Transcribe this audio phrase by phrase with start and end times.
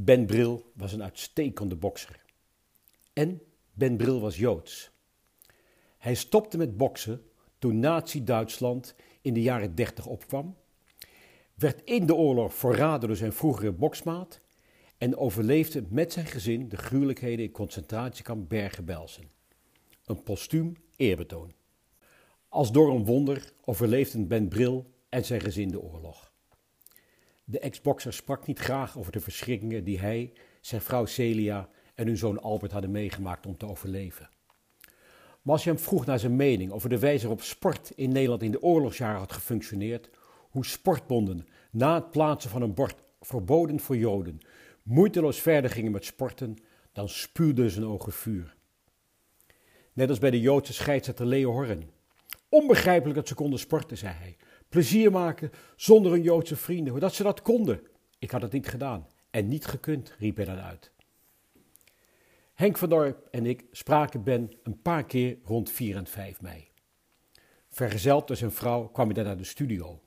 [0.00, 2.24] Ben Bril was een uitstekende bokser.
[3.12, 4.90] En Ben Bril was Joods.
[5.98, 7.22] Hij stopte met boksen
[7.58, 10.56] toen Nazi-Duitsland in de jaren 30 opkwam,
[11.54, 14.40] werd in de oorlog verraden door zijn vroegere boksmaat
[14.98, 19.30] en overleefde met zijn gezin de gruwelijkheden in concentratiekamp Bergen-Belsen.
[20.04, 21.52] Een postuum eerbetoon.
[22.48, 26.32] Als door een wonder overleefden Ben Bril en zijn gezin de oorlog.
[27.50, 32.16] De ex-bokser sprak niet graag over de verschrikkingen die hij, zijn vrouw Celia en hun
[32.16, 34.30] zoon Albert hadden meegemaakt om te overleven.
[35.42, 38.42] Maar als je hem vroeg naar zijn mening over de wijze waarop sport in Nederland
[38.42, 40.10] in de oorlogsjaren had gefunctioneerd,
[40.50, 44.40] hoe sportbonden na het plaatsen van een bord verboden voor Joden
[44.82, 46.56] moeiteloos verder gingen met sporten,
[46.92, 48.56] dan spuwden zijn ogen vuur.
[49.92, 51.90] Net als bij de Joodse scheidsrechter Leo Horren.
[52.48, 54.36] Onbegrijpelijk dat ze konden sporten, zei hij.
[54.68, 57.80] Plezier maken zonder hun Joodse vrienden, dat ze dat konden.
[58.18, 60.92] Ik had het niet gedaan en niet gekund, riep hij dan uit.
[62.54, 66.68] Henk van Dorp en ik spraken Ben een paar keer rond 4 en 5 mei.
[67.68, 70.00] Vergezeld door zijn vrouw kwam hij dan naar de studio.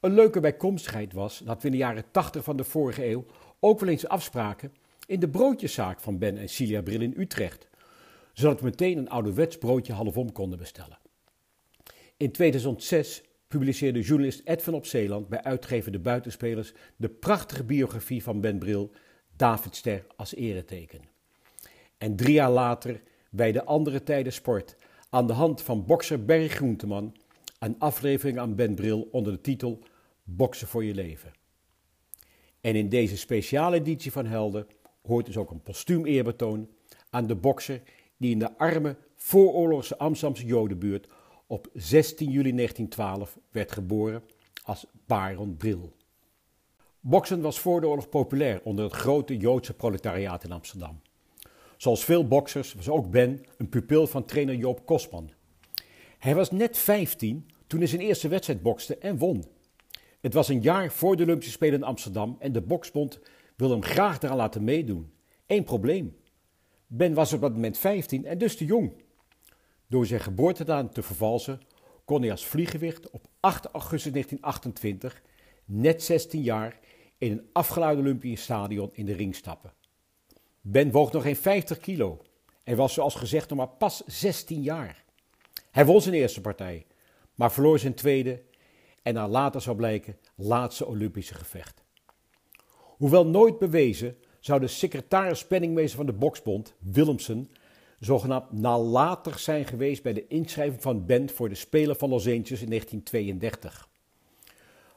[0.00, 3.24] Een leuke bijkomstigheid was dat we in de jaren 80 van de vorige eeuw
[3.60, 4.72] ook wel eens afspraken
[5.06, 7.68] in de broodjeszaak van Ben en Cilia Bril in Utrecht,
[8.32, 10.98] zodat we meteen een ouderwets broodje halfom konden bestellen.
[12.16, 13.22] In 2006
[13.58, 18.90] publiceerde journalist Edwin op Zeeland bij uitgever De Buitenspelers de prachtige biografie van Ben Bril,
[19.36, 21.00] David Ster als ereteken.
[21.98, 24.76] En drie jaar later bij de andere tijden sport
[25.10, 27.16] aan de hand van bokser Berry Groenteman
[27.58, 29.82] een aflevering aan Ben Bril onder de titel
[30.22, 31.32] Boksen voor je leven.
[32.60, 34.66] En in deze speciale editie van Helden
[35.02, 36.68] hoort dus ook een postuum eerbetoon
[37.10, 37.82] aan de bokser
[38.16, 41.08] die in de arme vooroorlogse Amsterdamse Jodenbuurt
[41.46, 44.22] op 16 juli 1912 werd geboren
[44.62, 45.92] als Baron Bril.
[47.00, 51.00] Boksen was voor de oorlog populair onder het grote Joodse proletariaat in Amsterdam.
[51.76, 55.30] Zoals veel boksers was ook Ben een pupil van trainer Joop Kosman.
[56.18, 59.44] Hij was net 15 toen hij zijn eerste wedstrijd bokste en won.
[60.20, 63.20] Het was een jaar voor de Olympische Spelen in Amsterdam en de Boksbond
[63.56, 65.12] wilde hem graag eraan laten meedoen.
[65.46, 66.16] Eén probleem.
[66.86, 68.92] Ben was op dat moment 15 en dus te jong.
[69.94, 71.60] Door zijn geboortedatum te vervalsen
[72.04, 75.22] kon hij als vliegewicht op 8 augustus 1928,
[75.64, 76.78] net 16 jaar,
[77.18, 79.72] in een afgeluide Olympisch stadion in de ring stappen.
[80.60, 82.22] Ben woog nog geen 50 kilo
[82.64, 85.04] en was zoals gezegd nog maar pas 16 jaar.
[85.70, 86.86] Hij won zijn eerste partij,
[87.34, 88.42] maar verloor zijn tweede
[89.02, 91.84] en naar later zou blijken laatste Olympische gevecht.
[92.76, 97.50] Hoewel nooit bewezen, zou de secretaris-penningmeester van de Boksbond, Willemsen,
[98.04, 102.62] zogenaamd nalatig zijn geweest bij de inschrijving van Ben voor de Spelen van Los Angeles
[102.62, 103.88] in 1932.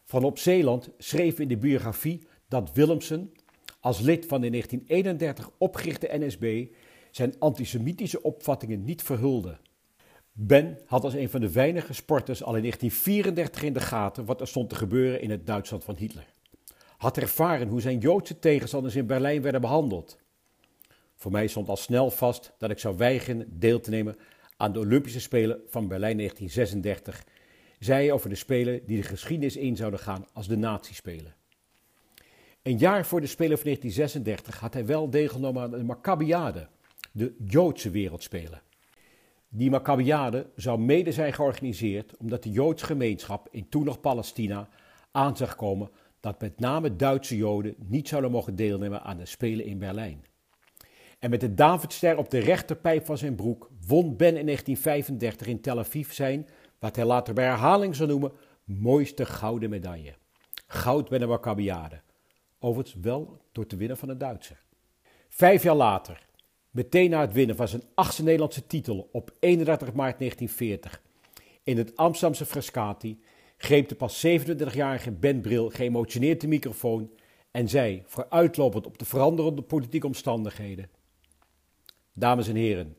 [0.03, 3.31] Van op Zeeland schreef in de biografie dat Willemsen,
[3.79, 6.67] als lid van de 1931 opgerichte NSB,
[7.11, 9.57] zijn antisemitische opvattingen niet verhulde.
[10.31, 14.41] Ben had als een van de weinige sporters al in 1934 in de gaten wat
[14.41, 16.33] er stond te gebeuren in het Duitsland van Hitler.
[16.97, 20.17] Had ervaren hoe zijn Joodse tegenstanders in Berlijn werden behandeld.
[21.17, 24.15] Voor mij stond al snel vast dat ik zou weigeren deel te nemen
[24.57, 27.23] aan de Olympische Spelen van Berlijn 1936,
[27.79, 31.35] zei hij over de Spelen die de geschiedenis in zouden gaan als de Nazi-Spelen.
[32.61, 36.67] Een jaar voor de Spelen van 1936 had hij wel deelgenomen aan de Maccabiade,
[37.11, 38.61] de Joodse Wereldspelen.
[39.49, 44.69] Die Maccabiade zou mede zijn georganiseerd omdat de Joodse gemeenschap in toen nog Palestina
[45.11, 45.89] aan zag komen
[46.19, 50.25] dat met name Duitse Joden niet zouden mogen deelnemen aan de Spelen in Berlijn.
[51.19, 55.61] En met de Davidster op de rechterpijp van zijn broek won Ben in 1935 in
[55.61, 56.47] Tel Aviv zijn,
[56.79, 58.31] wat hij later bij herhaling zou noemen,
[58.63, 60.13] mooiste gouden medaille.
[60.67, 62.01] Goud bij de Maccabiade.
[62.59, 64.63] Overigens wel door te winnen van een Duitser.
[65.29, 66.25] Vijf jaar later,
[66.71, 71.01] meteen na het winnen van zijn achtste Nederlandse titel op 31 maart 1940
[71.67, 73.19] in het Amsterdamse Frascati,
[73.57, 77.11] greep de pas 27-jarige Ben Bril geëmotioneerd de microfoon
[77.51, 80.89] en zei, vooruitlopend op de veranderende politieke omstandigheden:
[82.19, 82.97] Dames en heren,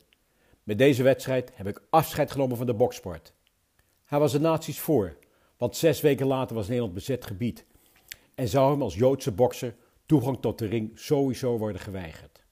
[0.62, 3.32] met deze wedstrijd heb ik afscheid genomen van de boksport.
[4.04, 5.16] Hij was de nazi's voor,
[5.56, 7.64] want zes weken later was Nederland bezet gebied
[8.34, 9.74] en zou hem als Joodse bokser
[10.06, 12.42] toegang tot de ring sowieso worden geweigerd.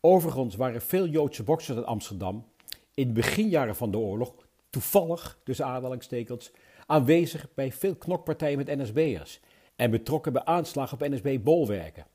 [0.00, 2.46] Overigens waren veel Joodse boksers in Amsterdam
[2.94, 4.34] in de beginjaren van de oorlog
[4.70, 6.50] toevallig, dus aanhalingstekens,
[6.86, 9.40] aanwezig bij veel knokpartijen met NSB'ers
[9.76, 12.06] en betrokken bij aanslagen op NSB-bolwerken.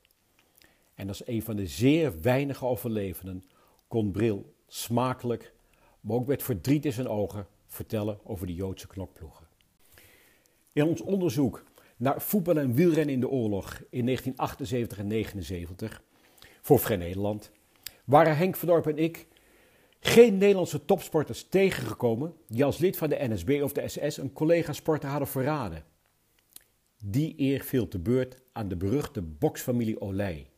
[0.98, 3.44] En als een van de zeer weinige overlevenden
[3.88, 5.52] kon Bril smakelijk,
[6.00, 9.46] maar ook met verdriet in zijn ogen, vertellen over de Joodse knokploegen.
[10.72, 11.64] In ons onderzoek
[11.96, 16.02] naar voetbal en wielrennen in de oorlog in 1978 en 1979
[16.60, 17.50] voor Vrij Nederland,
[18.04, 19.26] waren Henk van Dorp en ik
[20.00, 25.08] geen Nederlandse topsporters tegengekomen die als lid van de NSB of de SS een collega-sporter
[25.08, 25.84] hadden verraden.
[27.04, 30.50] Die eer viel te beurt aan de beruchte boksfamilie Olij.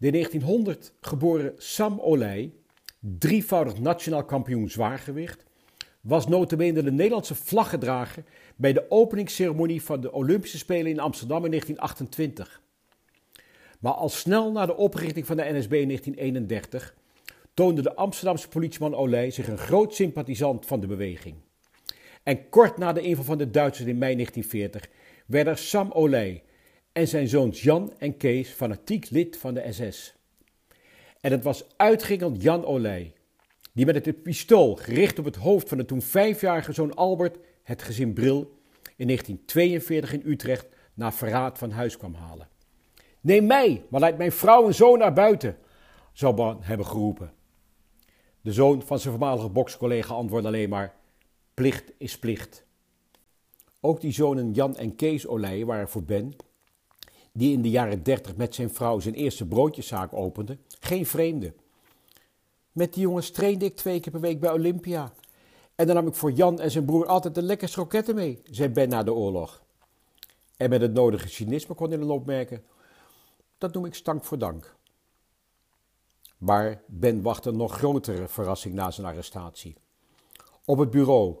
[0.00, 2.52] De 1900 geboren Sam Olij,
[3.00, 5.44] drievoudig nationaal kampioen zwaargewicht,
[6.00, 8.24] was notabene de Nederlandse vlaggedrager
[8.56, 12.62] bij de openingsceremonie van de Olympische Spelen in Amsterdam in 1928.
[13.80, 16.94] Maar al snel na de oprichting van de NSB in 1931
[17.54, 21.36] toonde de Amsterdamse politieman Olij zich een groot sympathisant van de beweging.
[22.22, 24.90] En kort na de inval van de Duitsers in mei 1940
[25.26, 26.42] werden Sam Olij
[26.92, 30.14] en zijn zoons Jan en Kees fanatiek lid van de SS.
[31.20, 33.12] En het was uitgingend Jan Olij,
[33.72, 37.82] die met het pistool gericht op het hoofd van de toen vijfjarige zoon Albert het
[37.82, 38.38] gezin Bril
[38.96, 42.48] in 1942 in Utrecht na verraad van huis kwam halen.
[43.20, 45.56] Neem mij, maar laat mijn vrouw en zoon naar buiten,
[46.12, 47.32] zou Ban hebben geroepen.
[48.40, 50.94] De zoon van zijn voormalige bokscollega antwoordde alleen maar:
[51.54, 52.66] plicht is plicht.
[53.80, 56.36] Ook die zonen Jan en Kees Olij waren voor Ben,
[57.32, 61.54] die in de jaren dertig met zijn vrouw zijn eerste broodjeszaak opende, geen vreemde.
[62.72, 65.12] Met die jongens trainde ik twee keer per week bij Olympia.
[65.74, 68.68] En dan nam ik voor Jan en zijn broer altijd de lekkerste kroketten mee, zei
[68.68, 69.62] Ben na de oorlog.
[70.56, 72.64] En met het nodige cynisme kon hij dan opmerken:
[73.58, 74.76] dat noem ik stank voor dank.
[76.38, 79.76] Maar Ben wachtte nog grotere verrassing na zijn arrestatie.
[80.64, 81.36] Op het bureau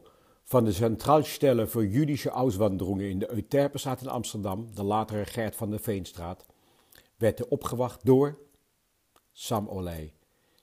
[0.48, 5.70] van de Centraalstelle voor Judische Auswanderungen in de Euterpenstraat in Amsterdam, de latere Gert van
[5.70, 6.46] de Veenstraat,
[7.16, 8.38] werd hij opgewacht door
[9.32, 10.12] Sam Olij,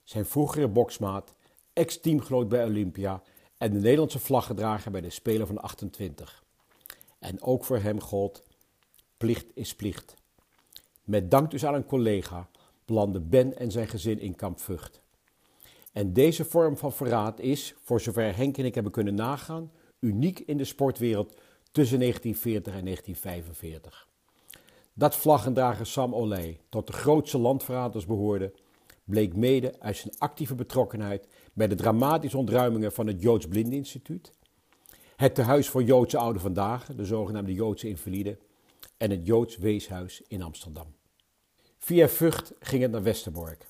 [0.03, 1.33] zijn vroegere boksmaat,
[1.73, 3.21] ex-teamgenoot bij Olympia
[3.57, 6.43] en de Nederlandse vlaggedrager bij de Spelen van 28.
[7.19, 8.43] En ook voor hem gold:
[9.17, 10.15] plicht is plicht.
[11.03, 12.49] Met dank dus aan een collega
[12.85, 15.01] belanden Ben en zijn gezin in kamp Vught.
[15.95, 20.39] En deze vorm van verraad is, voor zover Henk en ik hebben kunnen nagaan, uniek
[20.39, 21.37] in de sportwereld
[21.71, 24.07] tussen 1940 en 1945.
[24.93, 28.53] Dat vlaggendrager Sam Olij tot de grootste landverraders behoorde,
[29.03, 34.31] bleek mede uit zijn actieve betrokkenheid bij de dramatische ontruimingen van het Joods Blindeninstituut,
[35.15, 38.39] het tehuis voor Joodse ouden vandaag, de zogenaamde Joodse invaliden,
[38.97, 40.95] en het Joods Weeshuis in Amsterdam.
[41.77, 43.65] Via Vught ging het naar Westerbork.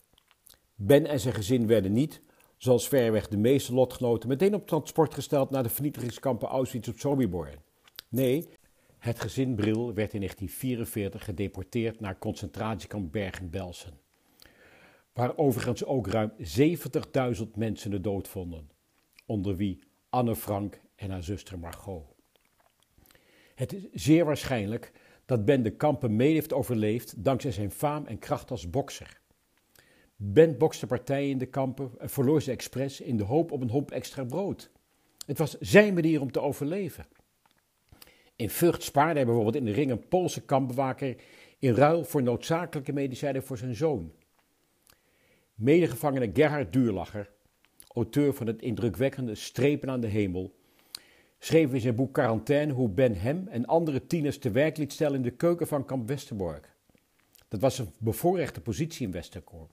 [0.76, 2.22] Ben en zijn gezin werden niet,
[2.58, 7.50] zoals verreweg de meeste lotgenoten, meteen op transport gesteld naar de vernietigingskampen Auschwitz op Sobibor.
[8.10, 8.48] Nee,
[8.98, 14.00] het gezin Bril werd in 1944 gedeporteerd naar concentratiekamp Bergen-Belsen,
[15.14, 16.32] waar overigens ook ruim
[17.38, 18.70] 70.000 mensen de dood vonden,
[19.26, 22.04] onder wie Anne Frank en haar zuster Margot.
[23.56, 24.92] Het is zeer waarschijnlijk
[25.26, 29.24] dat Ben de kampen mee heeft overleefd dankzij zijn faam en kracht als bokser.
[30.16, 33.70] Ben bokste partijen in de kampen en verloor ze expres in de hoop op een
[33.70, 34.72] hoop extra brood.
[35.26, 37.06] Het was zijn manier om te overleven.
[38.36, 41.16] In Vught spaarde hij bijvoorbeeld in de ring een Poolse kampbewaker
[41.60, 44.12] in ruil voor noodzakelijke medicijnen voor zijn zoon.
[45.54, 47.32] Medegevangene Gerhard Duurlacher,
[47.88, 50.56] auteur van het indrukwekkende Strepen aan de Hemel,
[51.40, 55.16] schreef in zijn boek Quarantaine hoe Ben hem en andere tieners te werk liet stellen
[55.16, 56.74] in de keuken van kamp Westerbork.
[57.48, 59.72] Dat was een bevoorrechte positie in Westerkorp.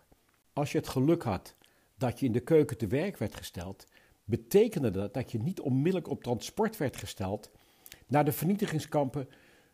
[0.53, 1.57] Als je het geluk had
[1.97, 3.87] dat je in de keuken te werk werd gesteld,
[4.25, 7.51] betekende dat dat je niet onmiddellijk op transport werd gesteld
[8.07, 9.29] naar de vernietigingskampen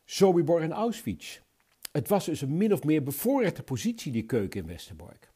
[0.05, 1.41] Sobibor en Auschwitz.
[1.93, 5.31] Het was dus een min of meer bevoorrechte positie, die keuken in Westerbork.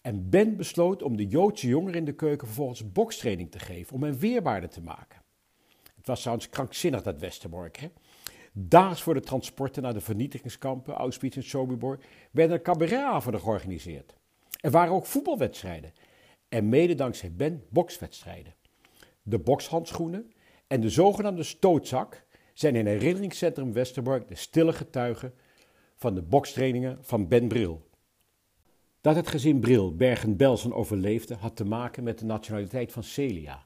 [0.00, 4.02] En Ben besloot om de Joodse jongeren in de keuken vervolgens bokstraining te geven, om
[4.02, 5.22] hen weerbaarder te maken.
[5.94, 7.76] Het was trouwens krankzinnig, dat Westerbork.
[7.76, 7.88] Hè?
[8.56, 11.98] Daags voor de transporten naar de vernietigingskampen, Auschwitz en Sobibor,
[12.30, 14.14] werden er cabaretavonden georganiseerd.
[14.60, 15.92] Er waren ook voetbalwedstrijden.
[16.48, 18.54] En mede dankzij Ben bokswedstrijden.
[19.22, 20.32] De bokshandschoenen
[20.66, 25.34] en de zogenaamde stootzak zijn in herinneringscentrum Westerbork de stille getuigen
[25.96, 27.88] van de bokstrainingen van Ben Bril.
[29.00, 33.64] Dat het gezin Bril Bergen-Belsen overleefde had te maken met de nationaliteit van Celia,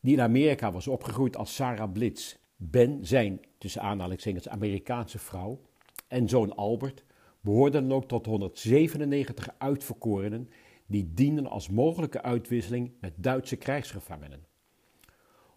[0.00, 2.36] die in Amerika was opgegroeid als Sarah Blitz.
[2.62, 5.60] Ben, zijn tussen aanhalingstekens Amerikaanse vrouw,
[6.08, 7.04] en zoon Albert
[7.40, 10.50] behoorden dan ook tot 197 uitverkorenen
[10.86, 14.46] die dienden als mogelijke uitwisseling met Duitse krijgsgevangenen.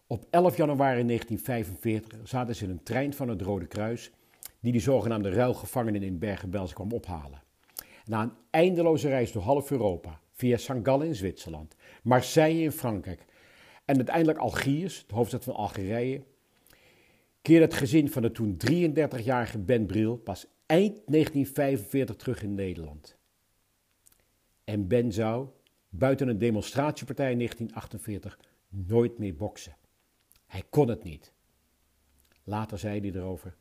[0.08, 4.12] Op 11 januari 1945 zaten ze in een trein van het Rode Kruis
[4.60, 7.44] die de zogenaamde ruilgevangenen in Bergen-Belsen kwam ophalen.
[8.06, 10.80] Na een eindeloze reis door half Europa, via St.
[10.84, 13.26] Gallen in Zwitserland, Marseille in Frankrijk
[13.86, 16.24] en uiteindelijk Algiers, de hoofdstad van Algerije,
[17.44, 23.18] keerde het gezin van de toen 33-jarige Ben Bril pas eind 1945 terug in Nederland.
[24.64, 25.48] En Ben zou,
[25.90, 29.76] buiten een demonstratiepartij in 1948, nooit meer boksen.
[30.46, 31.34] Hij kon het niet.
[32.44, 33.56] Later zei hij erover: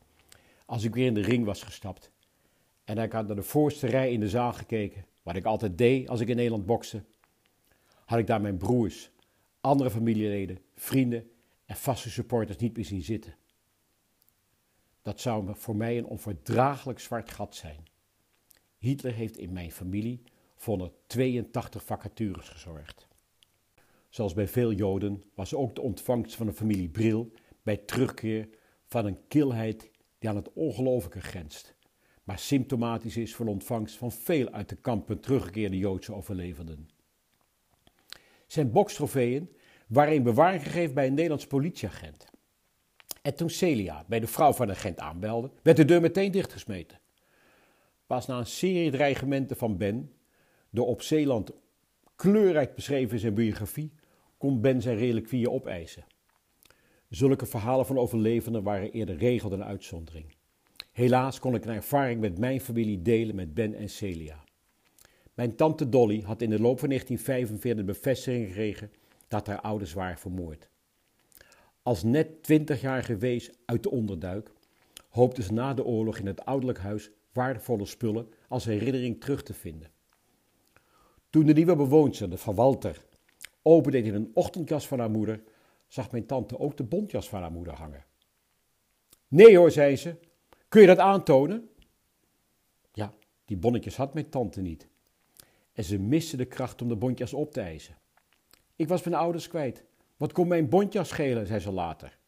[0.66, 2.10] Als ik weer in de ring was gestapt
[2.84, 6.08] en ik had naar de voorste rij in de zaal gekeken, wat ik altijd deed
[6.08, 7.04] als ik in Nederland bokste,
[8.04, 9.10] had ik daar mijn broers,
[9.60, 11.30] andere familieleden, vrienden
[11.64, 13.34] en vaste supporters niet meer zien zitten.
[15.02, 17.84] Dat zou voor mij een onverdraaglijk zwart gat zijn.
[18.78, 20.22] Hitler heeft in mijn familie
[20.56, 23.08] voor 182 vacatures gezorgd.
[24.08, 27.32] Zoals bij veel Joden was ook de ontvangst van de familie Bril
[27.62, 28.48] bij terugkeer
[28.86, 31.74] van een kilheid die aan het ongelooflijke grenst,
[32.24, 36.88] maar symptomatisch is voor de ontvangst van veel uit de kampen teruggekeerde Joodse overlevenden.
[38.46, 39.50] Zijn bokstrofeeën
[39.86, 42.31] waren in bewaring gegeven bij een Nederlands politieagent.
[43.22, 47.00] En toen Celia bij de vrouw van de agent aanbelde, werd de deur meteen dichtgesmeten.
[48.06, 50.12] Pas na een serie dreigementen van Ben,
[50.70, 51.50] door op Zeeland
[52.16, 53.92] kleurrijk beschreven in zijn biografie,
[54.38, 56.04] kon Ben zijn reliquieën opeisen.
[57.08, 60.34] Zulke verhalen van overlevenden waren eerder regel dan uitzondering.
[60.92, 64.44] Helaas kon ik een ervaring met mijn familie delen met Ben en Celia.
[65.34, 68.92] Mijn tante Dolly had in de loop van 1945 bevestiging gekregen
[69.28, 70.70] dat haar ouders waren vermoord.
[71.82, 74.52] Als net twintigjarige wees uit de onderduik
[75.08, 79.54] hoopte ze na de oorlog in het ouderlijk huis waardevolle spullen als herinnering terug te
[79.54, 79.90] vinden.
[81.30, 83.04] Toen de nieuwe bewoonster, de van Walter,
[83.62, 85.42] opendeed in een ochtendjas van haar moeder,
[85.88, 88.04] zag mijn tante ook de bontjas van haar moeder hangen.
[89.28, 90.16] Nee hoor, zei ze,
[90.68, 91.68] kun je dat aantonen?
[92.92, 93.12] Ja,
[93.44, 94.88] die bonnetjes had mijn tante niet.
[95.72, 97.98] En ze miste de kracht om de bontjas op te eisen.
[98.76, 99.84] Ik was mijn ouders kwijt.
[100.22, 102.18] Wat kon mijn bontjas schelen, zei ze later.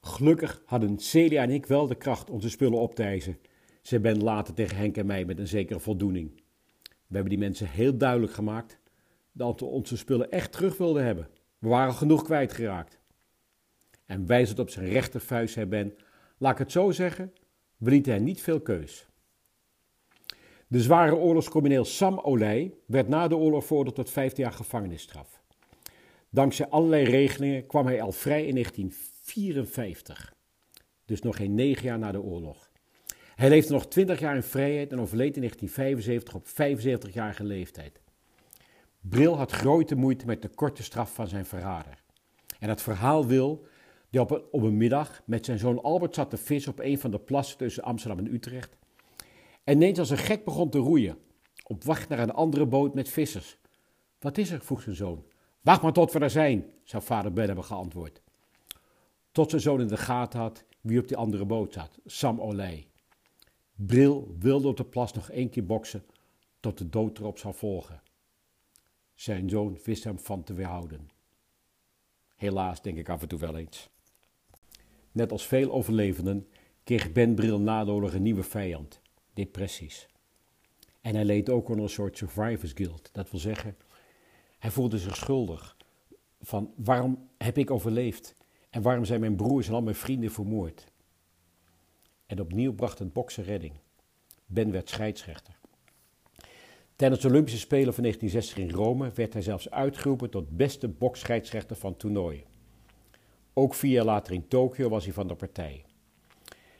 [0.00, 3.38] Gelukkig hadden Celia en ik wel de kracht onze spullen op te eisen,
[3.82, 6.42] zei Ben later tegen Henk en mij met een zekere voldoening.
[6.82, 8.78] We hebben die mensen heel duidelijk gemaakt
[9.32, 11.28] dat we onze spullen echt terug wilden hebben.
[11.58, 12.98] We waren genoeg kwijtgeraakt.
[14.06, 15.94] En wijzend op zijn rechtervuist zei Ben,
[16.38, 17.32] laat ik het zo zeggen,
[17.76, 19.08] we lieten hen niet veel keus.
[20.66, 25.39] De zware oorlogscrimineel Sam Olij werd na de oorlog veroordeeld tot 15 jaar gevangenisstraf.
[26.30, 30.34] Dankzij allerlei regelingen kwam hij al vrij in 1954,
[31.04, 32.70] dus nog geen negen jaar na de oorlog.
[33.34, 38.00] Hij leefde nog 20 jaar in vrijheid en overleed in 1975 op 75-jarige leeftijd.
[39.00, 42.02] Bril had grote moeite met de korte straf van zijn verrader.
[42.58, 43.66] En het verhaal wil
[44.10, 46.98] die op een, op een middag met zijn zoon Albert zat te vissen op een
[46.98, 48.76] van de plassen tussen Amsterdam en Utrecht.
[49.64, 51.18] En ineens als een gek begon te roeien,
[51.66, 53.56] op wacht naar een andere boot met vissers.
[54.18, 54.60] Wat is er?
[54.60, 55.24] vroeg zijn zoon.
[55.60, 58.22] Wacht maar tot we er zijn, zou vader Ben hebben geantwoord.
[59.32, 62.86] Tot zijn zoon in de gaten had wie op die andere boot zat, Sam Olij.
[63.74, 66.04] Bril wilde op de plas nog één keer boksen,
[66.60, 68.02] tot de dood erop zou volgen.
[69.14, 71.10] Zijn zoon wist hem van te weerhouden.
[72.36, 73.88] Helaas denk ik af en toe wel eens.
[75.12, 76.48] Net als veel overlevenden
[76.84, 79.00] kreeg Ben Bril na de oorlog een nieuwe vijand,
[79.32, 80.08] depressies.
[81.00, 83.08] En hij leed ook onder een soort survivors guilt.
[83.12, 83.76] Dat wil zeggen,
[84.60, 85.76] hij voelde zich schuldig.
[86.40, 88.36] Van waarom heb ik overleefd?
[88.70, 90.92] En waarom zijn mijn broers en al mijn vrienden vermoord?
[92.26, 93.72] En opnieuw bracht het boksen redding.
[94.46, 95.58] Ben werd scheidsrechter.
[96.96, 101.76] Tijdens de Olympische Spelen van 1960 in Rome werd hij zelfs uitgeroepen tot beste boksscheidsrechter
[101.76, 102.44] van toernooi.
[103.52, 105.84] Ook vier jaar later in Tokio was hij van de partij.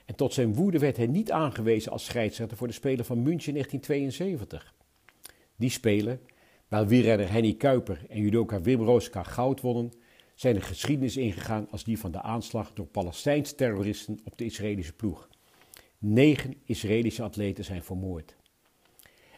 [0.05, 3.53] En tot zijn woede werd hij niet aangewezen als scheidsrechter voor de Spelen van München
[3.53, 4.75] 1972.
[5.57, 6.21] Die Spelen,
[6.71, 9.93] waar wielrenner Henny Kuiper en judoka Wim Rooska goud wonnen,
[10.35, 14.93] zijn de geschiedenis ingegaan als die van de aanslag door Palestijnse terroristen op de Israëlische
[14.93, 15.29] ploeg.
[15.99, 18.37] Negen Israëlische atleten zijn vermoord.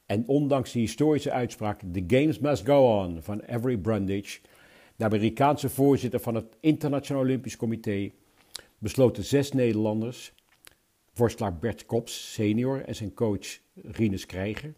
[0.06, 4.40] En ondanks de historische uitspraak The Games Must Go On van Avery Brundage,
[4.96, 8.10] de Amerikaanse voorzitter van het Internationaal Olympisch Comité,
[8.78, 10.32] besloten zes Nederlanders,
[11.14, 14.74] worstelaar Bert Kops senior en zijn coach Rinus Krijger,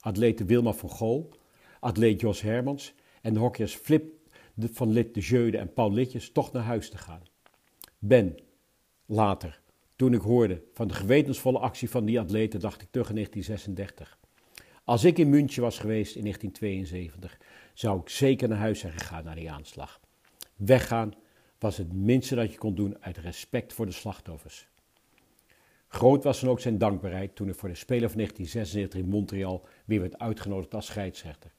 [0.00, 1.30] atlete Wilma van Gool,
[1.86, 4.12] atleet Jos Hermans en de hockeyers Flip
[4.56, 7.22] van Lit de Jeude en Paul Litjes toch naar huis te gaan.
[7.98, 8.34] Ben,
[9.06, 9.60] later,
[9.96, 14.18] toen ik hoorde van de gewetensvolle actie van die atleten, dacht ik terug in 1936.
[14.84, 17.38] Als ik in München was geweest in 1972,
[17.74, 20.00] zou ik zeker naar huis zijn gegaan na die aanslag.
[20.56, 21.14] Weggaan
[21.58, 24.68] was het minste dat je kon doen uit respect voor de slachtoffers.
[25.88, 29.66] Groot was dan ook zijn dankbaarheid toen ik voor de Spelen van 1976 in Montreal
[29.84, 31.54] weer werd uitgenodigd als scheidsrechter.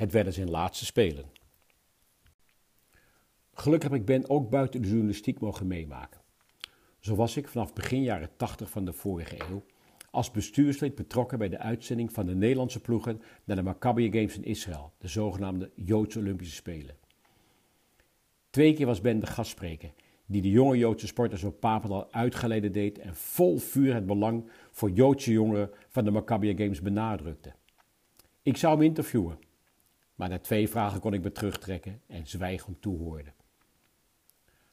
[0.00, 1.24] Het werden zijn laatste Spelen.
[3.54, 6.20] Gelukkig heb ik Ben ook buiten de journalistiek mogen meemaken.
[7.00, 9.64] Zo was ik vanaf begin jaren 80 van de vorige eeuw
[10.10, 14.44] als bestuurslid betrokken bij de uitzending van de Nederlandse ploegen naar de Maccabi Games in
[14.44, 16.96] Israël, de zogenaamde Joodse Olympische Spelen.
[18.50, 19.92] Twee keer was Ben de gastspreker,
[20.26, 24.90] die de jonge Joodse sporters op Papendal uitgeleide deed en vol vuur het belang voor
[24.90, 27.52] Joodse jongeren van de Maccabi Games benadrukte.
[28.42, 29.38] Ik zou hem interviewen,
[30.20, 33.32] maar na twee vragen kon ik me terugtrekken en zwijgend toehoorde.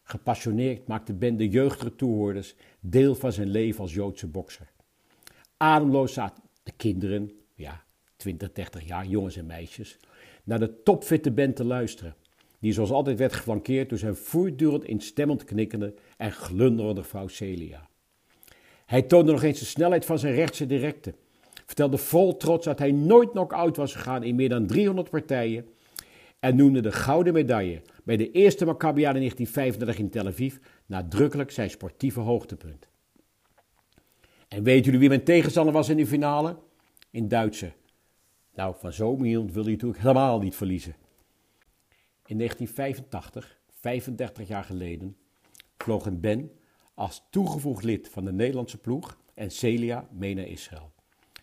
[0.03, 4.71] Gepassioneerd maakte Ben de jeugdige toehoorders deel van zijn leven als Joodse bokser.
[5.57, 7.83] Ademloos zaten de kinderen, ja,
[8.15, 9.99] 20, 30 jaar, jongens en meisjes,
[10.43, 12.15] naar de topfitte Ben te luisteren,
[12.59, 17.89] die zoals altijd werd geflankeerd door zijn voortdurend instemmend knikkende en glunderende vrouw Celia.
[18.85, 21.13] Hij toonde nog eens de snelheid van zijn rechtse directe,
[21.67, 25.65] vertelde vol trots dat hij nooit knock-out was gegaan in meer dan 300 partijen
[26.39, 31.51] en noemde de gouden medaille bij de eerste Maccabiade in 1935 in Tel Aviv nadrukkelijk
[31.51, 32.87] zijn sportieve hoogtepunt.
[34.47, 36.57] En weten jullie wie mijn tegenstander was in de finale?
[37.11, 37.71] In Duitse.
[38.53, 40.95] Nou, van zo'n iemand wil hij natuurlijk helemaal niet verliezen.
[42.25, 45.17] In 1985, 35 jaar geleden,
[45.77, 46.51] vlogen Ben
[46.93, 50.91] als toegevoegd lid van de Nederlandse ploeg en Celia mee naar Israël.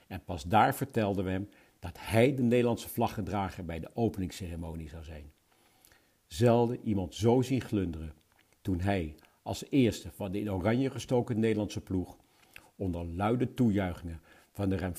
[0.07, 5.05] En pas daar vertelden we hem dat hij de Nederlandse vlaggedrager bij de openingsceremonie zou
[5.05, 5.33] zijn.
[6.27, 8.13] Zelden iemand zo zien glunderen
[8.61, 12.17] toen hij als eerste van de in oranje gestoken Nederlandse ploeg
[12.77, 14.21] onder luide toejuichingen
[14.53, 14.95] van de ruim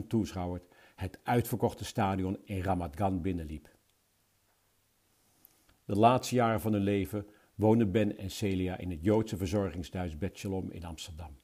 [0.00, 0.62] 40.000 toeschouwers
[0.94, 3.68] het uitverkochte stadion in Ramat Gan binnenliep.
[5.84, 10.38] De laatste jaren van hun leven woonden Ben en Celia in het Joodse verzorgingsthuis Bet
[10.38, 11.36] Shalom in Amsterdam.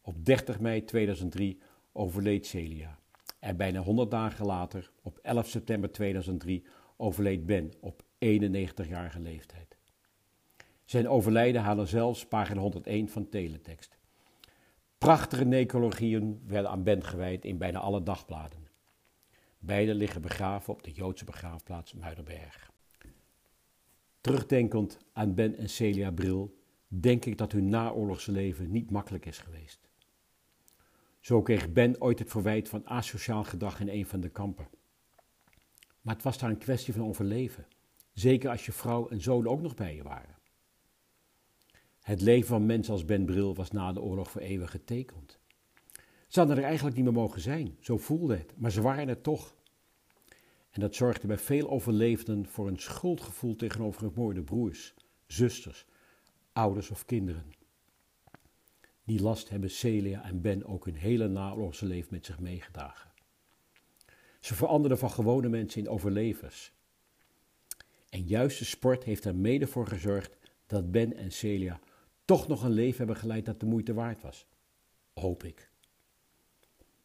[0.00, 1.60] Op 30 mei 2003
[1.92, 2.98] overleed Celia
[3.38, 6.64] en bijna 100 dagen later, op 11 september 2003,
[6.96, 9.76] overleed Ben op 91-jarige leeftijd.
[10.84, 13.98] Zijn overlijden haalde zelfs pagina 101 van Teletext.
[14.98, 18.68] Prachtige necrologieën werden aan Ben gewijd in bijna alle dagbladen.
[19.58, 22.70] Beiden liggen begraven op de Joodse begraafplaats Muiderberg.
[24.20, 29.38] Terugdenkend aan Ben en Celia Bril, denk ik dat hun naoorlogse leven niet makkelijk is
[29.38, 29.91] geweest.
[31.22, 34.68] Zo kreeg Ben ooit het verwijt van asociaal gedrag in een van de kampen.
[36.00, 37.66] Maar het was daar een kwestie van overleven,
[38.12, 40.38] zeker als je vrouw en zoon ook nog bij je waren.
[42.00, 45.38] Het leven van mensen als Ben Bril was na de oorlog voor eeuwig getekend.
[46.28, 49.20] Ze hadden er eigenlijk niet meer mogen zijn, zo voelde het, maar ze waren er
[49.20, 49.54] toch.
[50.70, 54.94] En dat zorgde bij veel overlevenden voor een schuldgevoel tegenover hun moorde broers,
[55.26, 55.86] zusters,
[56.52, 57.61] ouders of kinderen.
[59.04, 63.10] Die last hebben Celia en Ben ook hun hele naoorlogse leven met zich meegedragen.
[64.40, 66.72] Ze veranderden van gewone mensen in overlevers.
[68.08, 70.36] En juist de sport heeft er mede voor gezorgd
[70.66, 71.80] dat Ben en Celia
[72.24, 74.46] toch nog een leven hebben geleid dat de moeite waard was.
[75.14, 75.70] Hoop ik.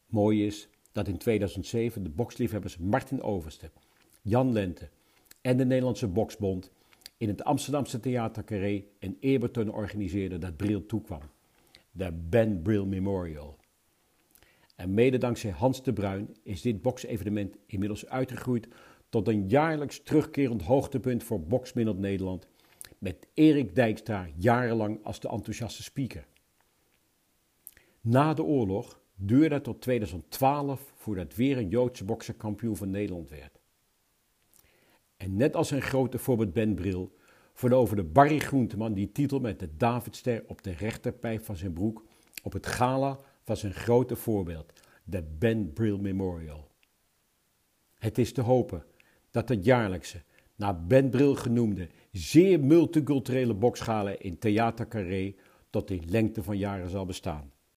[0.05, 3.71] Mooi is dat in 2007 de boksliefhebbers Martin Overste,
[4.21, 4.89] Jan Lente
[5.41, 6.71] en de Nederlandse Boksbond
[7.17, 11.21] in het Amsterdamse Theater Carré een eerbetoon organiseerden dat Bril toekwam.
[11.97, 13.57] De Ben Brill Memorial.
[14.75, 18.67] En mede dankzij Hans de Bruin is dit boksevenement inmiddels uitgegroeid
[19.09, 22.47] tot een jaarlijks terugkerend hoogtepunt voor Boksmiddel Nederland
[22.97, 26.27] met Erik Dijkstra jarenlang als de enthousiaste speaker.
[28.01, 33.29] Na de oorlog duurde het tot 2012 voordat weer een Joodse bokser kampioen van Nederland
[33.29, 33.59] werd.
[35.17, 37.16] En net als zijn grote voorbeeld Ben Bril
[37.57, 42.03] veroverde Barry Groenteman die titel met de Davidster op de rechterpijp van zijn broek
[42.43, 46.67] op het gala van zijn grote voorbeeld, de Ben Brill Memorial.
[47.99, 48.83] Het is te hopen
[49.31, 50.21] dat het jaarlijkse,
[50.55, 55.35] naar Ben Bril genoemde, zeer multiculturele bokschalen in Theater Carré
[55.69, 57.51] tot in lengte van jaren zal bestaan.